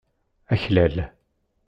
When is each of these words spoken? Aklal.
Aklal. 0.53 0.95